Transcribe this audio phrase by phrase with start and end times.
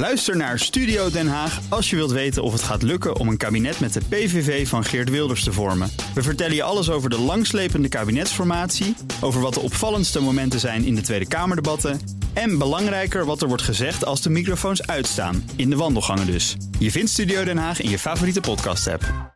[0.00, 3.36] Luister naar Studio Den Haag als je wilt weten of het gaat lukken om een
[3.36, 5.90] kabinet met de PVV van Geert Wilders te vormen.
[6.14, 10.94] We vertellen je alles over de langslepende kabinetsformatie, over wat de opvallendste momenten zijn in
[10.94, 12.00] de Tweede Kamerdebatten
[12.32, 16.56] en belangrijker wat er wordt gezegd als de microfoons uitstaan, in de wandelgangen dus.
[16.78, 19.34] Je vindt Studio Den Haag in je favoriete podcast-app.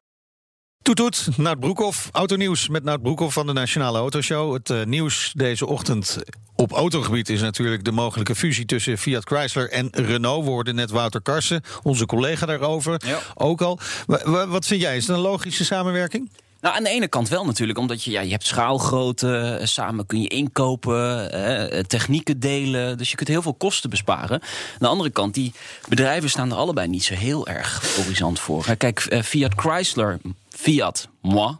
[0.82, 4.52] Toet toet, Nout Broekhoff, autonieuws met Nout Broekhoff van de Nationale Autoshow.
[4.52, 6.18] Het uh, nieuws deze ochtend
[6.56, 10.44] op autogebied is natuurlijk de mogelijke fusie tussen Fiat Chrysler en Renault.
[10.44, 13.18] We hoorden net Wouter Karsen, onze collega daarover, ja.
[13.34, 13.78] ook al.
[14.48, 16.30] Wat vind jij, is het een logische samenwerking?
[16.60, 20.22] Nou, aan de ene kant wel natuurlijk, omdat je, ja, je hebt schaalgrootte, samen kun
[20.22, 24.40] je inkopen, eh, technieken delen, dus je kunt heel veel kosten besparen.
[24.40, 25.52] Aan de andere kant, die
[25.88, 28.76] bedrijven staan er allebei niet zo heel erg horizont voor.
[28.76, 31.56] Kijk, Fiat Chrysler, Fiat, moi,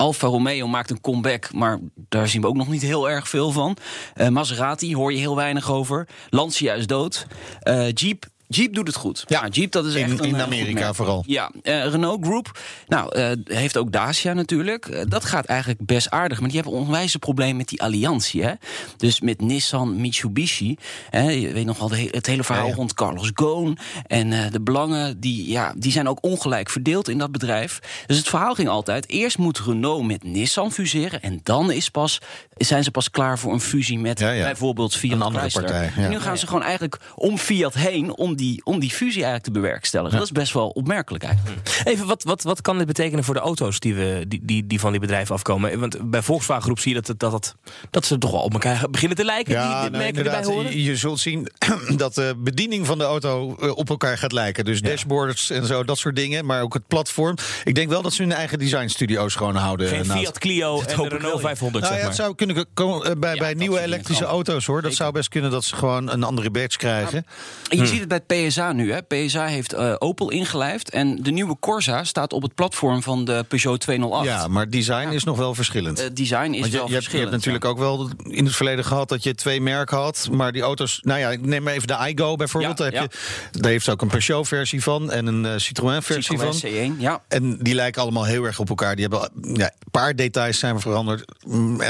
[0.00, 3.50] Alfa Romeo maakt een comeback, maar daar zien we ook nog niet heel erg veel
[3.50, 3.76] van.
[4.16, 6.08] Uh, Maserati hoor je heel weinig over.
[6.30, 7.26] Lancia is dood.
[7.62, 9.24] Uh, Jeep Jeep doet het goed.
[9.26, 11.24] Ja, Jeep dat is in, echt een, in uh, Amerika vooral.
[11.26, 12.58] Ja, uh, Renault Group.
[12.88, 15.10] Nou, uh, heeft ook Dacia natuurlijk.
[15.10, 16.40] dat gaat eigenlijk best aardig.
[16.40, 18.42] Maar die hebben onwijs een probleem met die alliantie.
[18.42, 18.52] Hè?
[18.96, 20.76] Dus met Nissan, Mitsubishi.
[21.10, 21.30] Hè?
[21.30, 22.76] Je weet nog wel het hele verhaal ja, ja.
[22.76, 23.78] rond Carlos Ghosn.
[24.06, 27.78] En de belangen, die, ja, die zijn ook ongelijk verdeeld in dat bedrijf.
[28.06, 29.08] Dus het verhaal ging altijd...
[29.08, 31.22] eerst moet Renault met Nissan fuseren...
[31.22, 32.20] en dan is pas,
[32.56, 35.64] zijn ze pas klaar voor een fusie met ja, bijvoorbeeld Fiat een andere Chrysler.
[35.64, 36.04] partij.
[36.04, 38.16] En nu gaan ze gewoon eigenlijk om Fiat heen...
[38.16, 40.18] om die, om die fusie eigenlijk te bewerkstelligen.
[40.18, 41.82] Dat is best wel opmerkelijk eigenlijk.
[41.84, 44.80] Even, wat, wat, wat kan dit betekenen voor de auto's die, we, die, die, die
[44.80, 45.80] van die bedrijven afkomen?
[45.80, 47.54] Want bij Volkswagen Groep zie je dat, dat, dat,
[47.90, 49.52] dat ze toch wel op elkaar beginnen te lijken.
[49.52, 50.70] Ja, die, die nou, horen.
[50.70, 51.48] Je, je zult zien
[51.96, 54.64] dat de bediening van de auto eh, op elkaar gaat lijken.
[54.64, 56.46] Dus dashboards en zo, dat soort dingen.
[56.46, 57.36] Maar ook het platform.
[57.64, 59.88] Ik denk wel dat ze hun eigen designstudio's gewoon houden.
[59.88, 60.20] Geen naast.
[60.20, 62.04] Fiat Clio en de Renault 500, Nou zeg ja, maar.
[62.04, 64.82] het zou kunnen komen bij, bij nieuwe elektrische auto's hoor.
[64.82, 67.26] Dat zou best kunnen dat ze gewoon een andere badge krijgen.
[67.68, 68.92] En je ziet het bij PSA nu.
[68.92, 69.02] Hè.
[69.02, 70.90] PSA heeft uh, Opel ingelijfd.
[70.90, 74.26] En de nieuwe Corsa staat op het platform van de Peugeot 208.
[74.26, 76.00] Ja, maar design is nog wel verschillend.
[76.00, 77.30] Uh, design is je, wel je hebt, je verschillend.
[77.30, 80.28] hebt natuurlijk ook wel in het verleden gehad dat je twee merken had.
[80.32, 82.78] Maar die auto's, nou ja, ik neem maar even de iGo bijvoorbeeld.
[82.78, 86.54] Ja, Daar, heb je, daar heeft ook een Peugeot-versie van en een uh, Citroën-versie van.
[86.54, 87.22] Citroën C1, ja.
[87.28, 88.96] En die lijken allemaal heel erg op elkaar.
[88.96, 91.24] Die hebben ja, paar details zijn veranderd,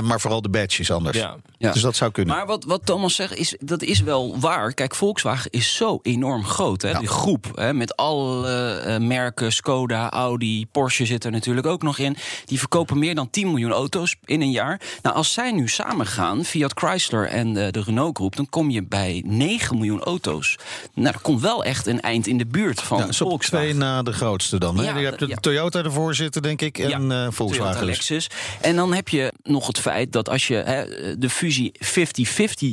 [0.02, 1.16] maar vooral de badge is anders.
[1.16, 1.36] Ja.
[1.60, 1.72] Ja.
[1.72, 2.36] Dus dat zou kunnen.
[2.36, 4.74] Maar wat, wat Thomas zegt, is, dat is wel waar.
[4.74, 6.82] Kijk, Volkswagen is zo enorm groot.
[6.82, 6.90] Hè?
[6.90, 6.98] Ja.
[6.98, 11.98] Die groep, hè, met alle uh, merken, Skoda, Audi, Porsche zit er natuurlijk ook nog
[11.98, 12.16] in.
[12.44, 14.80] Die verkopen meer dan 10 miljoen auto's in een jaar.
[15.02, 18.36] Nou, als zij nu samen gaan, Fiat Chrysler en uh, de Renault groep...
[18.36, 20.58] dan kom je bij 9 miljoen auto's.
[20.94, 23.68] Nou, er komt wel echt een eind in de buurt van ja, Volkswagen.
[23.68, 24.76] twee na de grootste dan.
[24.78, 24.84] Hè?
[24.84, 25.36] Ja, je hebt de ja.
[25.36, 27.86] Toyota ervoor zitten, denk ik, en Ja, uh, Volkswagen.
[28.00, 28.30] Lexus.
[28.60, 30.84] En dan heb je nog het feit dat als je hè,
[31.18, 31.86] de fusie 50-50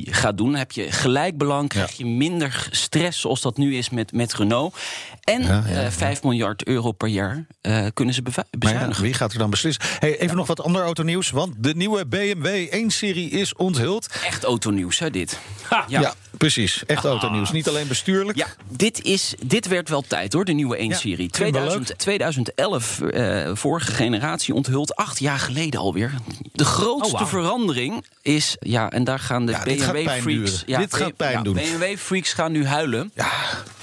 [0.03, 4.11] gaat doen, heb je gelijk belang, krijg je minder stress zoals dat nu is met,
[4.11, 4.75] met Renault.
[5.23, 5.91] En Ja, ja, eh, ja.
[5.91, 9.03] 5 miljard euro per jaar eh, kunnen ze ja, bezuinigen.
[9.03, 9.83] wie gaat er dan beslissen?
[9.99, 14.07] Hey, even nog wat ander autonieuws, want de nieuwe BMW 1-serie is onthuld.
[14.25, 15.39] Echt autonieuws, hè, dit.
[15.87, 16.83] Ja, precies.
[16.85, 17.51] Echt autonieuws.
[17.51, 18.37] Niet alleen bestuurlijk.
[18.37, 21.29] Ja, dit, is, dit werd wel tijd hoor, de nieuwe 1-serie.
[21.31, 26.13] vind ik wel 2000, 2011, eh, vorige generatie onthuld, acht jaar geleden alweer.
[26.53, 30.23] De grootste Oh, verandering is, ja, en daar gaan de Ja, BMW-freaks...
[30.65, 30.79] duren.
[30.79, 31.53] Dit gaat pijn doen.
[31.53, 33.11] BMW-freaks gaan nu huilen.
[33.15, 33.31] Ja.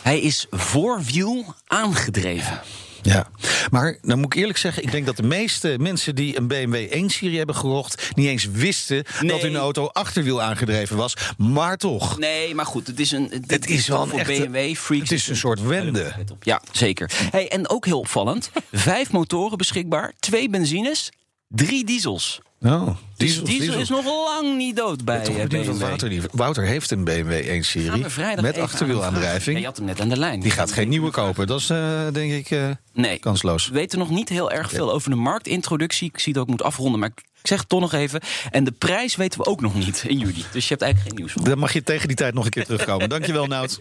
[0.03, 2.60] Hij is voorwiel aangedreven.
[3.06, 3.28] Ja,
[3.70, 6.92] maar dan moet ik eerlijk zeggen, ik denk dat de meeste mensen die een BMW
[7.04, 9.31] 1-serie hebben gekocht, niet eens wisten Nee.
[9.31, 11.15] dat hun auto achterwiel aangedreven was.
[11.38, 13.44] Maar toch, Nee, maar goed, het is een.
[13.47, 15.03] Het is wel een voor echte- BMW-freaks.
[15.10, 16.12] het is een soort wende.
[16.41, 17.10] Ja, zeker.
[17.31, 21.10] Hey, en ook heel opvallend: vijf motoren beschikbaar, twee benzines,
[21.48, 22.41] drie diesels.
[22.65, 25.79] Oh, diesels, diesel is nog lang niet dood bij eh, BMW.
[25.79, 29.57] Wouter, Wouter heeft een BMW Gaan 1-serie we vrijdag met achterwielaandrijving.
[29.57, 30.41] Ja, je had hem net aan de lijn.
[30.41, 31.47] Die gaat geen nieuwe kopen.
[31.47, 33.19] Dat is eh, denk ik eh, Nee.
[33.19, 33.69] kansloos.
[33.69, 36.09] We weten nog niet heel erg veel over de marktintroductie.
[36.09, 38.21] Ik zie dat ik moet afronden, maar ik zeg het toch nog even.
[38.51, 40.45] En de prijs weten we ook nog niet in juli.
[40.53, 41.45] Dus je hebt eigenlijk geen nieuws van.
[41.45, 43.09] Dan mag je tegen die tijd nog een keer terugkomen.
[43.15, 43.81] Dankjewel, Nout.